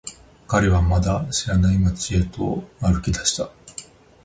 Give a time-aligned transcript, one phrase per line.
[0.47, 3.51] 彼はまだ知らない街へと歩き出した。